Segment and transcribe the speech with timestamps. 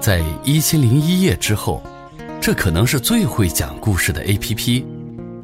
[0.00, 1.82] 在一千零一夜之后，
[2.40, 4.86] 这可能是最会讲故事的 A.P.P——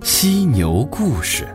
[0.02, 1.46] 犀牛故事。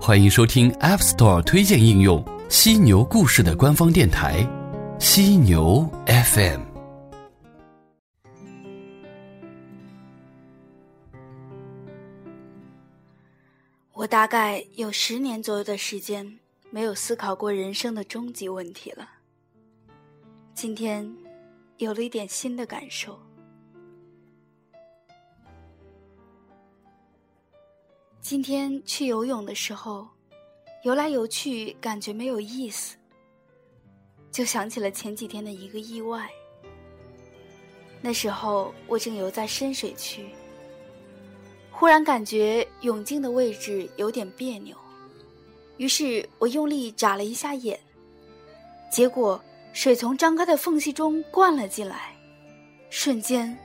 [0.00, 4.46] 欢迎收听 App Store 推荐应用犀牛故事的官方电台——
[4.98, 6.62] 犀牛 FM。
[13.92, 16.38] 我大概有十年左右的时间
[16.70, 19.06] 没有思考过人生的终极问题了。
[20.60, 21.08] 今天。
[21.76, 23.16] 有了一点新的感受。
[28.20, 30.08] 今天去游泳的时候，
[30.82, 32.96] 游来游去感觉没有意思，
[34.32, 36.28] 就想起了前几天的一个意外。
[38.00, 40.26] 那时候我正游在深水区，
[41.70, 44.76] 忽然感觉泳镜的位置有点别扭，
[45.76, 47.78] 于是我用力眨了一下眼，
[48.90, 49.40] 结果。
[49.72, 52.16] 水从张开的缝隙中灌了进来，
[52.90, 53.56] 瞬间，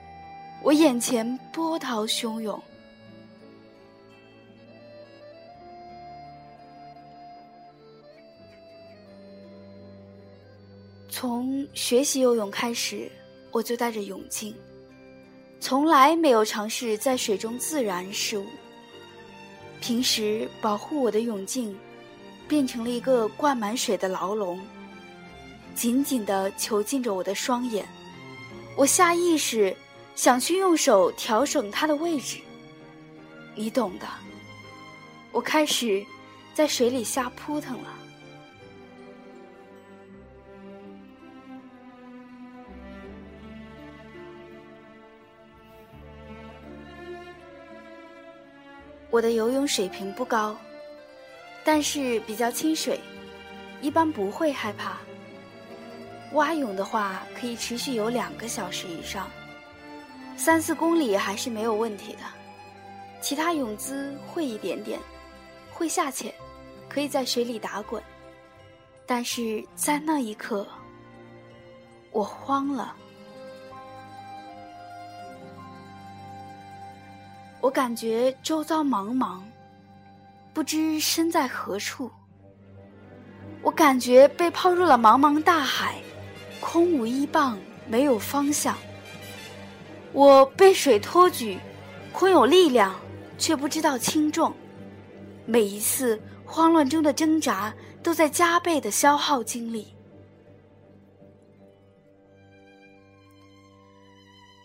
[0.62, 2.62] 我眼前波涛汹涌。
[11.10, 13.10] 从学习游泳开始，
[13.52, 14.56] 我就戴着泳镜，
[15.60, 18.46] 从来没有尝试在水中自然事物。
[19.80, 21.78] 平时保护我的泳镜，
[22.48, 24.60] 变成了一个灌满水的牢笼。
[25.74, 27.86] 紧紧地囚禁着我的双眼，
[28.76, 29.76] 我下意识
[30.16, 32.40] 想去用手调整它的位置，
[33.56, 34.08] 你懂的。
[35.32, 36.06] 我开始
[36.54, 37.90] 在水里瞎扑腾了。
[49.10, 50.56] 我的游泳水平不高，
[51.64, 53.00] 但是比较亲水，
[53.80, 54.98] 一般不会害怕。
[56.34, 59.30] 蛙泳的话，可以持续游两个小时以上，
[60.36, 62.20] 三四公里还是没有问题的。
[63.22, 65.00] 其他泳姿会一点点，
[65.72, 66.34] 会下潜，
[66.90, 68.02] 可以在水里打滚。
[69.06, 70.66] 但是在那一刻，
[72.12, 72.96] 我慌了。
[77.62, 79.40] 我感觉周遭茫茫，
[80.54, 82.12] 不知身在何处。
[83.62, 86.02] 我感觉被抛入了茫茫大海。
[86.64, 88.78] 空无一棒，没有方向。
[90.14, 91.60] 我被水托举，
[92.14, 92.98] 空有力量，
[93.38, 94.52] 却不知道轻重。
[95.46, 97.72] 每一次慌乱中的挣扎，
[98.02, 99.94] 都在加倍的消耗精力。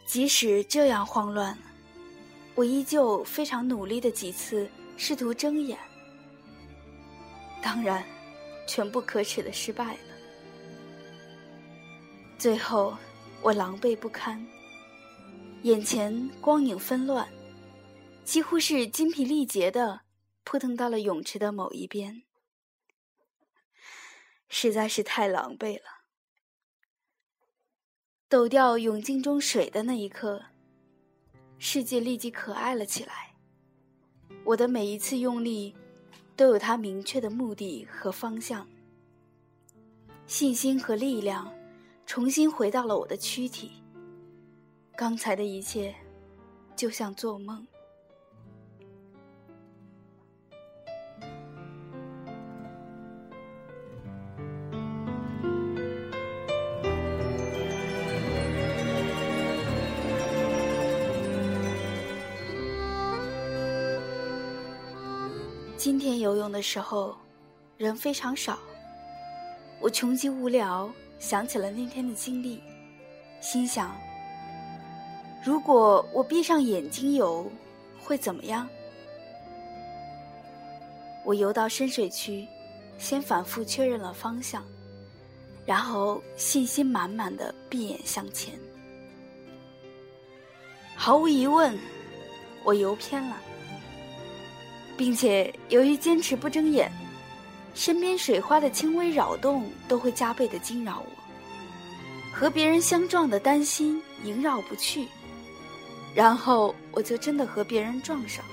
[0.06, 1.58] 即使这样慌乱，
[2.54, 5.76] 我依旧非常努力的几次试图睁眼，
[7.60, 8.04] 当然，
[8.68, 9.98] 全部可耻的失败了。
[12.38, 12.96] 最后，
[13.42, 14.46] 我狼狈不堪，
[15.62, 17.28] 眼前光影纷乱，
[18.24, 20.02] 几乎是精疲力竭的
[20.44, 22.22] 扑腾到了泳池的某一边，
[24.48, 26.04] 实在是太狼狈了。
[28.28, 30.40] 抖掉泳镜中水的那一刻，
[31.58, 33.34] 世界立即可爱了起来。
[34.44, 35.74] 我的每一次用力，
[36.36, 38.64] 都有它明确的目的和方向，
[40.28, 41.52] 信心和力量。
[42.08, 43.82] 重新回到了我的躯体。
[44.96, 45.94] 刚才的一切，
[46.74, 47.66] 就像做梦。
[65.76, 67.18] 今天游泳的时候，
[67.76, 68.58] 人非常少。
[69.78, 70.90] 我穷极无聊。
[71.18, 72.62] 想起了那天的经历，
[73.40, 73.96] 心想：
[75.44, 77.50] 如果我闭上眼睛游，
[77.98, 78.68] 会怎么样？
[81.24, 82.46] 我游到深水区，
[82.96, 84.64] 先反复确认了方向，
[85.66, 88.54] 然后信心满满的闭眼向前。
[90.96, 91.78] 毫无疑问，
[92.64, 93.36] 我游偏了，
[94.96, 96.90] 并且由于坚持不睁眼。
[97.74, 105.06] 身边水花的轻微扰动都会加倍的惊扰我，和别人相撞的担心萦绕不去，
[106.14, 108.50] 然后我就真的和别人撞上了。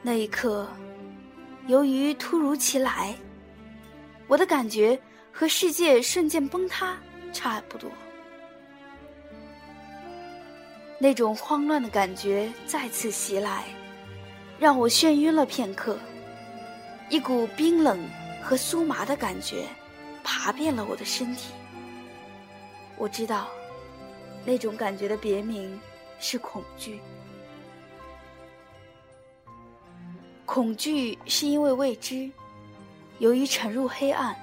[0.00, 0.66] 那一刻，
[1.66, 3.14] 由于突如其来，
[4.26, 4.98] 我的感觉
[5.30, 6.96] 和世界瞬间崩塌
[7.32, 7.90] 差不多，
[10.98, 13.64] 那种慌乱的感觉再次袭来。
[14.58, 15.96] 让我眩晕了片刻，
[17.08, 17.98] 一股冰冷
[18.42, 19.64] 和酥麻的感觉
[20.24, 21.52] 爬遍了我的身体。
[22.96, 23.46] 我知道，
[24.44, 25.78] 那种感觉的别名
[26.18, 27.00] 是恐惧。
[30.44, 32.28] 恐惧是因为未知，
[33.20, 34.34] 由于沉入黑暗，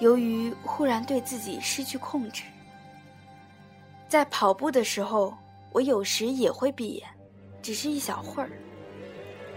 [0.00, 2.44] 由于忽然对自己失去控制。
[4.08, 5.36] 在跑步的时候，
[5.72, 7.08] 我有时也会闭眼，
[7.60, 8.50] 只是一小会儿，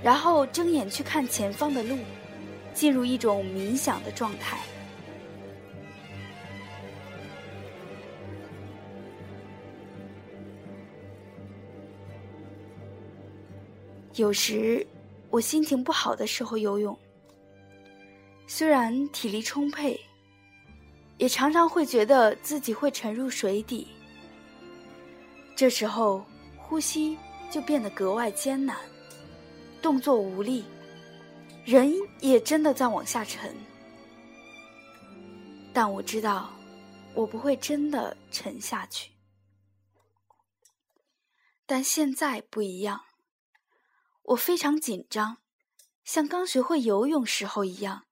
[0.03, 1.97] 然后睁眼去看前方的路，
[2.73, 4.57] 进入一种冥想的状态。
[14.15, 14.85] 有时
[15.29, 16.97] 我心情不好的时候游泳，
[18.45, 19.99] 虽然体力充沛，
[21.17, 23.87] 也常常会觉得自己会沉入水底。
[25.55, 26.25] 这时候，
[26.57, 27.17] 呼吸
[27.49, 28.75] 就变得格外艰难，
[29.81, 30.63] 动作无力，
[31.65, 33.55] 人也真的在往下沉。
[35.73, 36.51] 但我知道，
[37.15, 39.11] 我不会真的沉下去。
[41.65, 43.05] 但现在不一样，
[44.23, 45.37] 我非常紧张，
[46.03, 48.05] 像刚学会游泳时候一样，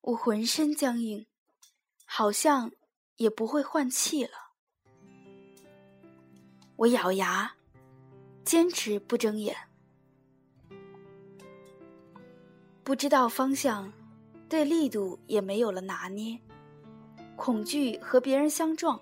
[0.00, 1.26] 我浑身僵硬，
[2.04, 2.72] 好像
[3.16, 4.32] 也不会换气了。
[6.76, 7.54] 我咬牙，
[8.44, 9.56] 坚持不睁眼。
[12.84, 13.90] 不知道方向，
[14.46, 16.38] 对力度也没有了拿捏。
[17.34, 19.00] 恐惧和别人相撞。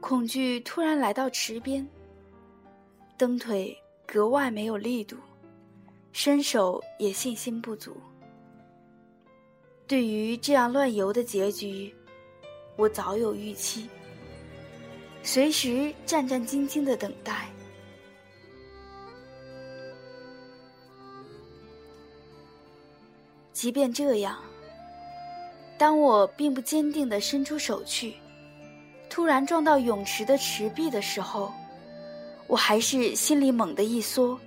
[0.00, 1.86] 恐惧突然来到池边，
[3.18, 3.76] 蹬腿
[4.06, 5.16] 格外没有力度，
[6.12, 7.96] 伸手也信心不足。
[9.88, 11.92] 对于这样乱游的结局，
[12.76, 13.88] 我早有预期。
[15.24, 17.48] 随时战战兢兢的等待。
[23.58, 24.38] 即便这样，
[25.76, 28.14] 当我并不坚定的伸出手去，
[29.10, 31.52] 突然撞到泳池的池壁的时候，
[32.46, 34.38] 我还是心里猛地一缩，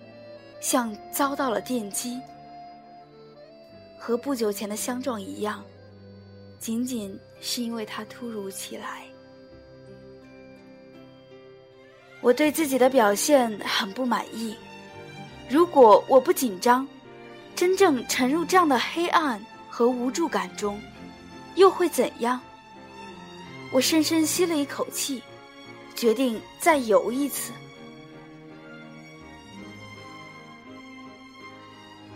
[0.61, 2.21] 像遭到了电击。
[3.99, 5.61] 和不久前的相撞一样，
[6.57, 9.03] 仅仅是因为它突如其来。
[12.21, 14.55] 我对自己的表现很不满意。
[15.49, 16.87] 如果我不紧张，
[17.61, 20.81] 真正沉入这样的黑暗和无助感中，
[21.53, 22.41] 又会怎样？
[23.71, 25.21] 我深深吸了一口气，
[25.93, 27.53] 决定再游一次。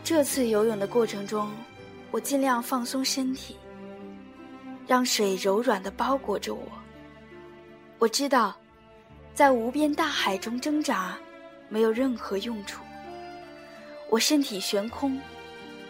[0.03, 1.51] 这次游泳的过程中，
[2.09, 3.55] 我尽量放松身体，
[4.87, 6.67] 让水柔软的包裹着我。
[7.99, 8.55] 我知道。
[9.35, 11.15] 在无边大海中挣扎，
[11.69, 12.81] 没有任何用处。
[14.09, 15.19] 我身体悬空，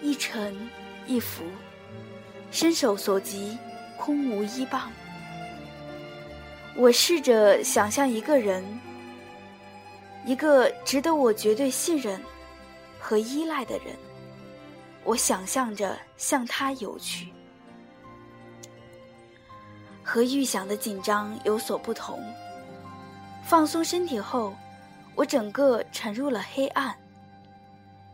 [0.02, 0.56] 一沉
[1.08, 1.44] 一浮，
[2.52, 3.58] 伸手所及，
[3.98, 4.92] 空无一棒。
[6.76, 8.64] 我试着想象一个人，
[10.26, 12.22] 一个值得我绝对信任
[13.00, 13.96] 和依赖的人。
[15.04, 17.32] 我想象着向他游去，
[20.04, 22.20] 和预想的紧张有所不同。
[23.44, 24.56] 放松身体后，
[25.14, 26.96] 我整个沉入了黑暗。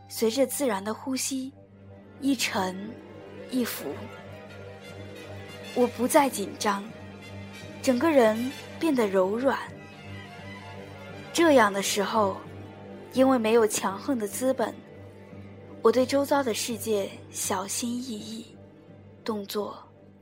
[0.09, 1.53] 随着自然的呼吸，
[2.21, 2.89] 一沉
[3.49, 3.93] 一浮，
[5.75, 6.83] 我不再紧张，
[7.81, 9.57] 整个人变得柔软。
[11.33, 12.37] 这样的时候，
[13.13, 14.73] 因为没有强横的资本，
[15.81, 18.45] 我对周遭的世界小心翼翼，
[19.23, 19.77] 动作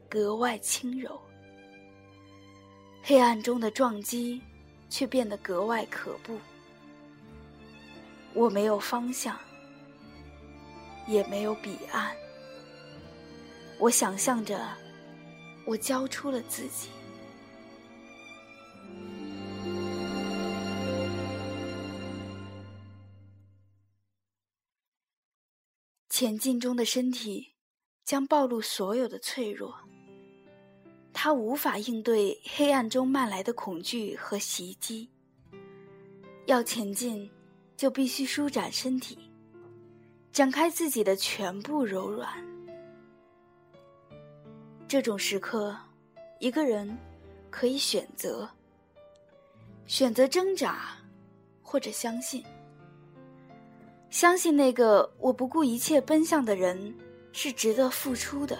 [0.07, 1.19] 格外轻柔。
[3.03, 4.41] 黑暗中的撞击。
[4.91, 6.35] 却变得格外可怖。
[8.33, 9.37] 我没有方向，
[11.09, 12.15] 也没有彼岸。
[13.79, 14.65] 我想象着，
[15.65, 16.87] 我交出了自己。
[26.09, 27.53] 前进中的身体
[28.03, 29.73] 将暴露所有的脆弱。
[31.13, 35.09] 他无法应对黑暗中漫来的恐惧和袭击。
[36.45, 37.29] 要前进，
[37.77, 39.28] 就必须舒展身体，
[40.31, 42.29] 展开自己的全部柔软。
[44.87, 45.75] 这种时刻，
[46.39, 46.97] 一个人
[47.49, 48.49] 可以选择：
[49.85, 50.97] 选择挣扎，
[51.61, 52.43] 或者相信。
[54.09, 56.95] 相信那个我不顾一切奔向的人
[57.31, 58.57] 是值得付出的。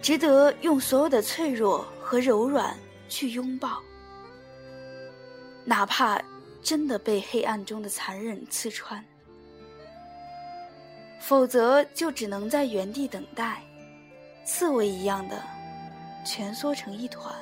[0.00, 3.82] 值得用所有的脆弱和柔软去拥抱，
[5.64, 6.22] 哪怕
[6.62, 9.04] 真的被黑暗中的残忍刺穿。
[11.18, 13.62] 否则就只能在原地等待，
[14.44, 15.42] 刺猬一样的
[16.24, 17.34] 蜷缩成一团。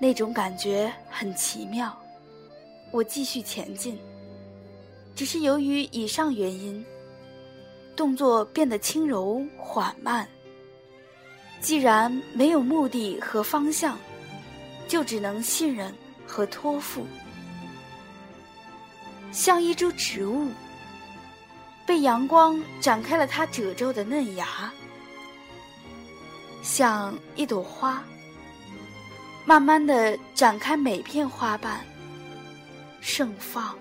[0.00, 1.96] 那种感觉很奇妙，
[2.92, 3.98] 我继续前进。
[5.16, 6.84] 只是由于以上原因，
[7.96, 10.28] 动作变得轻柔缓慢。
[11.60, 13.98] 既然没有目的和方向，
[14.86, 15.92] 就只能信任
[16.24, 17.04] 和托付，
[19.38, 20.50] 像一株植物，
[21.86, 24.68] 被阳光展开了它褶皱的嫩芽，
[26.60, 28.02] 像一朵花。
[29.44, 31.86] 慢慢的展开每片花瓣，
[33.00, 33.78] 盛放。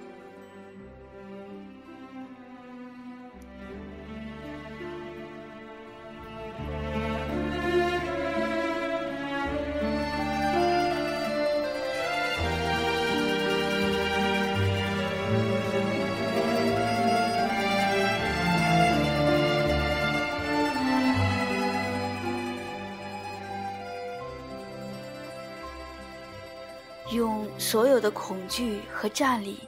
[27.58, 29.60] 所有的恐惧和战栗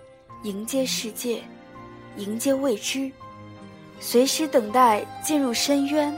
[0.44, 1.42] 迎接世界，
[2.18, 3.12] 迎接未知，
[4.00, 6.16] 随时等待进入深渊。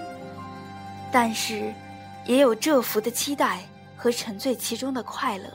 [1.12, 1.74] 但是，
[2.26, 3.60] 也有蛰伏的期待
[3.98, 5.46] 和沉醉其中的快乐。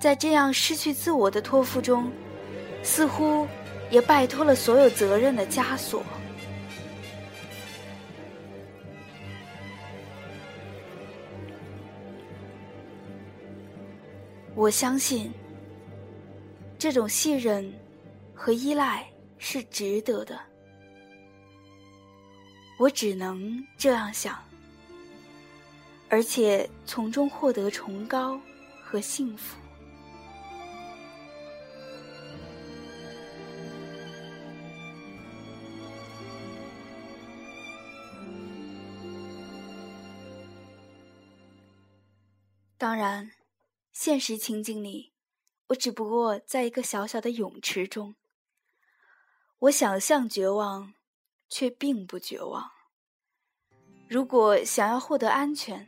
[0.00, 2.10] 在这样失去自我的托付中，
[2.82, 3.46] 似乎
[3.90, 6.02] 也摆脱了所有责任的枷锁。
[14.54, 15.32] 我相信，
[16.78, 17.72] 这种信任
[18.34, 19.06] 和依赖
[19.38, 20.38] 是值得的。
[22.78, 24.38] 我只能这样想，
[26.08, 28.38] 而且从中获得崇高
[28.82, 29.56] 和幸福。
[42.76, 43.30] 当然。
[44.02, 45.12] 现实情景里，
[45.66, 48.16] 我只不过在一个小小的泳池中。
[49.58, 50.94] 我想象绝望，
[51.50, 52.70] 却并不绝望。
[54.08, 55.86] 如果想要获得安全，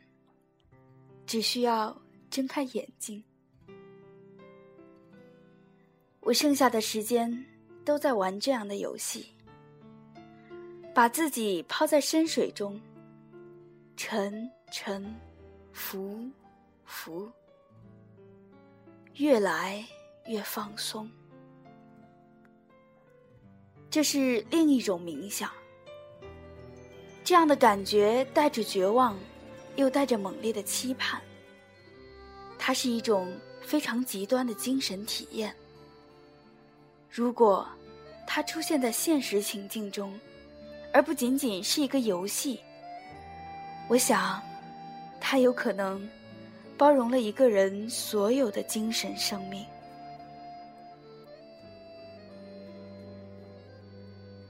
[1.25, 3.25] 只需要睁开眼睛。
[6.21, 7.47] 我剩下的时间
[7.83, 9.33] 都在玩这样的游戏，
[10.95, 12.79] 把自己抛在深水中，
[13.97, 15.19] 沉沉，
[15.73, 16.31] 浮
[16.85, 17.33] 浮。
[19.17, 19.85] 越来
[20.27, 21.09] 越放松，
[23.91, 25.51] 这是另一种冥想。
[27.23, 29.17] 这样的感觉带着绝望，
[29.77, 31.21] 又带着猛烈的期盼。
[32.59, 35.55] 它是一种非常极端的精神体验。
[37.11, 37.69] 如果
[38.27, 40.19] 它出现在现实情境中，
[40.93, 42.61] 而不仅仅是一个游戏，
[43.89, 44.43] 我想，
[45.21, 46.09] 它有可能。
[46.77, 49.65] 包容了一个人所有的精神生命，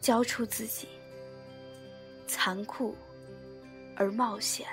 [0.01, 0.89] 交出自己，
[2.27, 2.95] 残酷
[3.97, 4.67] 而冒险。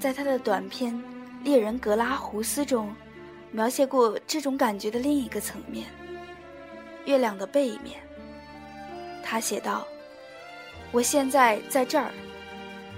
[0.00, 0.94] 在他的短篇
[1.44, 2.90] 《猎人格拉胡斯》中，
[3.52, 5.88] 描写过这种感觉的另一个层面——
[7.04, 8.00] 月亮的背面。
[9.22, 9.86] 他写道
[10.90, 12.10] ：“我现在在这儿，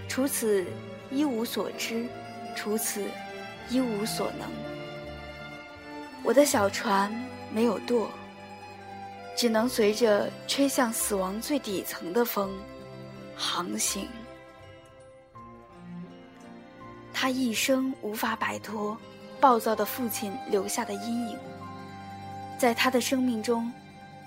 [0.08, 0.64] 除此
[1.10, 2.06] 一无所知，
[2.54, 3.04] 除此
[3.68, 4.48] 一无所能。
[6.22, 7.12] 我的小船
[7.52, 8.08] 没有舵，
[9.36, 12.48] 只能随着吹向死亡最底层的风
[13.34, 14.06] 航行。”
[17.22, 18.98] 他一生无法摆脱
[19.40, 21.38] 暴躁的父亲留下的阴影。
[22.58, 23.72] 在他的生命中，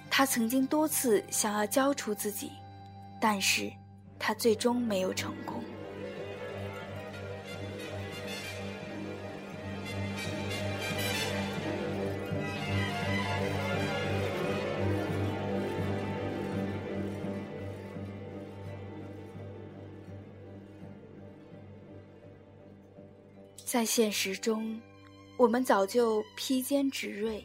[0.10, 2.54] 他曾经多次想要交出自己，
[3.20, 3.70] 但是
[4.18, 5.62] 他最终没有成功。
[23.66, 24.80] 在现实中，
[25.38, 27.44] 我们早就披坚执锐，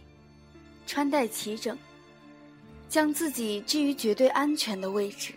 [0.87, 1.77] 穿戴齐整，
[2.91, 5.33] 将自己置于绝对安全的位置，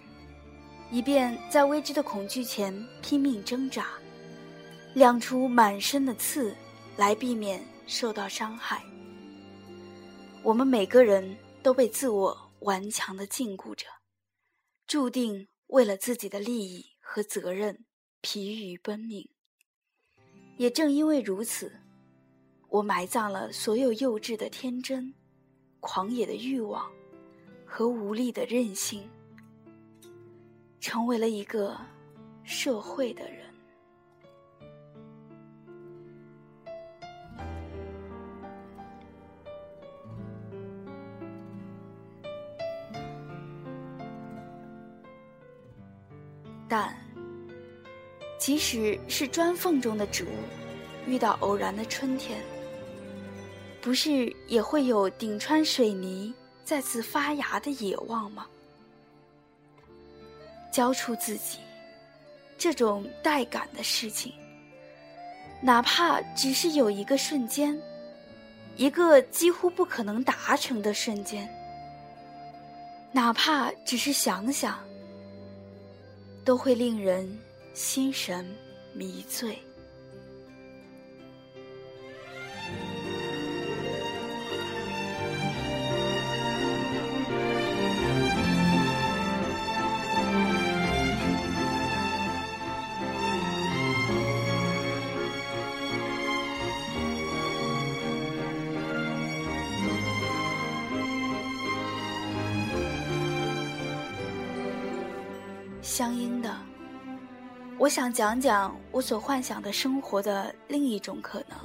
[0.91, 2.71] 以便在未知的恐惧前
[3.01, 3.87] 拼命挣扎，
[4.93, 6.53] 亮出满身的刺，
[6.97, 8.83] 来避免受到伤害。
[10.43, 13.85] 我们每个人都被自我顽强的禁锢着，
[14.85, 17.85] 注定为了自己的利益和责任
[18.19, 19.29] 疲于奔命。
[20.57, 21.71] 也正因为如此，
[22.69, 25.13] 我埋葬了所有幼稚的天真、
[25.79, 26.89] 狂野的欲望
[27.65, 29.09] 和无力的任性，
[30.79, 31.75] 成为了一个
[32.43, 33.42] 社会的人。
[48.43, 50.27] 即使是砖缝中的植物，
[51.07, 52.41] 遇到偶然的春天，
[53.79, 56.33] 不是也会有顶穿水泥
[56.65, 58.45] 再次发芽的野望吗？
[60.73, 61.59] 交出自己，
[62.57, 64.33] 这种带感的事情，
[65.61, 67.81] 哪怕只是有一个瞬间，
[68.75, 71.49] 一个几乎不可能达成的瞬间，
[73.13, 74.77] 哪怕只是想想。
[76.43, 77.39] 都会令人
[77.73, 78.45] 心神
[78.93, 79.57] 迷醉。
[107.77, 111.57] 我想讲讲我所幻想的生活的另一种可能，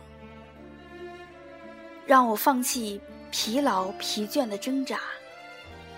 [2.06, 3.00] 让我放弃
[3.30, 4.98] 疲劳疲倦的挣扎，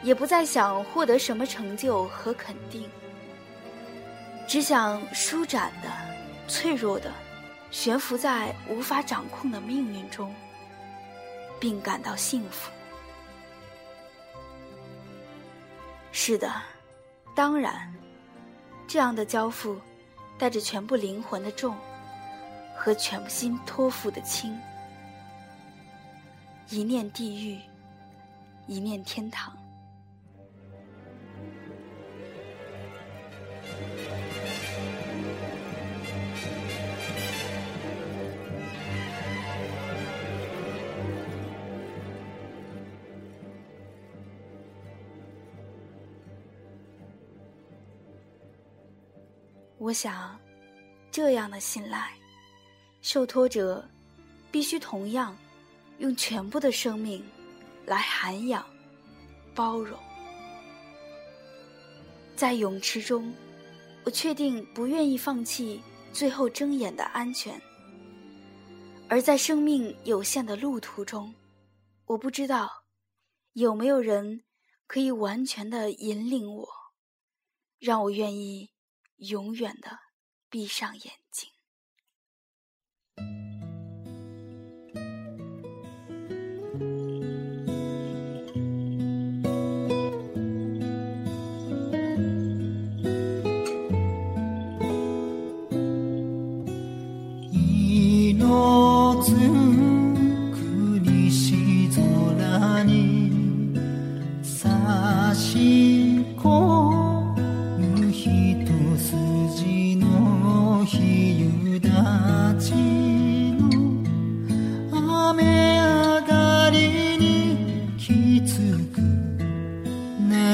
[0.03, 2.89] 也不再想获得什么成就和肯定，
[4.47, 5.89] 只想舒展的、
[6.47, 7.11] 脆弱的，
[7.71, 10.35] 悬浮在无法掌控的命运中，
[11.59, 12.71] 并感到幸福。
[16.13, 16.53] 是的，
[17.35, 17.91] 当然。
[18.87, 19.81] 这样的交付，
[20.41, 21.77] 带着全部灵魂的重，
[22.75, 24.59] 和全部心托付的轻。
[26.71, 27.61] 一念地狱，
[28.67, 29.55] 一念天堂。
[49.91, 50.39] 我想，
[51.11, 52.13] 这样的信赖，
[53.03, 53.85] 受托者
[54.49, 55.37] 必须同样
[55.99, 57.21] 用全部的生命
[57.87, 58.65] 来涵养、
[59.53, 59.99] 包容。
[62.37, 63.35] 在泳池中，
[64.05, 67.59] 我确定不愿意放弃最后睁眼的安全；
[69.09, 71.35] 而在生命有限的路途中，
[72.05, 72.71] 我不知道
[73.55, 74.45] 有没有人
[74.87, 76.69] 可以完全的引领我，
[77.81, 78.71] 让我愿意。
[79.21, 79.99] 永远的
[80.49, 81.20] 闭上眼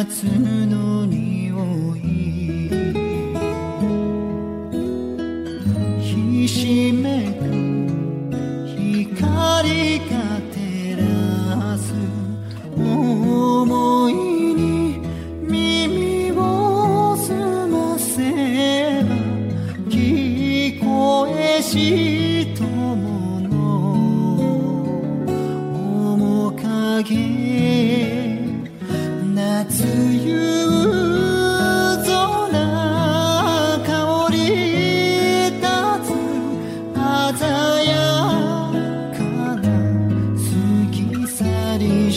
[0.09, 0.66] 夏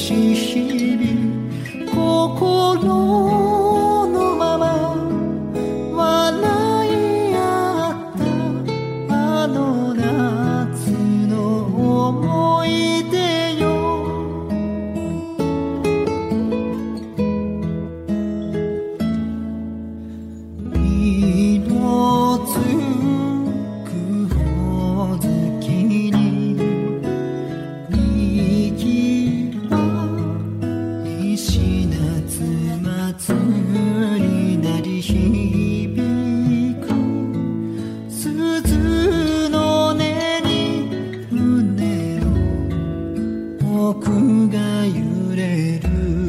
[0.10, 2.59] ししり心
[43.82, 46.29] 僕が揺れる